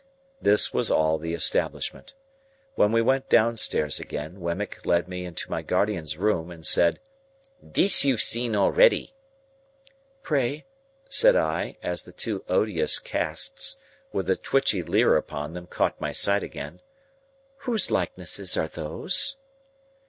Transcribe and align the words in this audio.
This 0.41 0.73
was 0.73 0.89
all 0.89 1.19
the 1.19 1.35
establishment. 1.35 2.15
When 2.73 2.91
we 2.91 3.03
went 3.03 3.29
downstairs 3.29 3.99
again, 3.99 4.39
Wemmick 4.39 4.83
led 4.83 5.07
me 5.07 5.25
into 5.27 5.51
my 5.51 5.61
guardian's 5.61 6.17
room, 6.17 6.49
and 6.49 6.65
said, 6.65 6.99
"This 7.61 8.03
you've 8.03 8.19
seen 8.23 8.55
already." 8.55 9.13
"Pray," 10.23 10.65
said 11.07 11.35
I, 11.35 11.77
as 11.83 12.03
the 12.05 12.13
two 12.13 12.43
odious 12.49 12.97
casts 12.97 13.77
with 14.11 14.25
the 14.25 14.35
twitchy 14.35 14.81
leer 14.81 15.15
upon 15.15 15.53
them 15.53 15.67
caught 15.67 16.01
my 16.01 16.11
sight 16.11 16.41
again, 16.41 16.81
"whose 17.57 17.91
likenesses 17.91 18.57
are 18.57 18.67
those?" 18.67 19.35